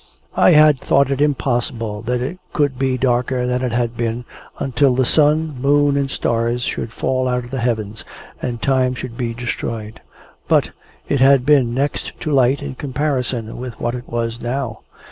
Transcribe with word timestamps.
I 0.35 0.53
had 0.53 0.79
thought 0.79 1.11
it 1.11 1.21
impossible 1.21 2.01
that 2.01 2.21
it 2.21 2.39
could 2.53 2.79
be 2.79 2.97
darker 2.97 3.45
than 3.45 3.61
it 3.61 3.71
had 3.71 3.95
been, 3.95 4.25
until 4.57 4.95
the 4.95 5.05
sun, 5.05 5.55
moon, 5.61 5.95
and 5.95 6.09
stars 6.09 6.63
should 6.63 6.91
fall 6.91 7.27
out 7.27 7.43
of 7.43 7.51
the 7.51 7.59
Heavens, 7.59 8.03
and 8.41 8.59
Time 8.59 8.95
should 8.95 9.15
be 9.15 9.35
destroyed; 9.35 10.01
but, 10.47 10.71
it 11.07 11.21
had 11.21 11.45
been 11.45 11.75
next 11.75 12.13
to 12.21 12.31
light, 12.31 12.63
in 12.63 12.73
comparison 12.73 13.57
with 13.57 13.79
what 13.79 13.93
it 13.93 14.09
was 14.09 14.41
now. 14.41 14.79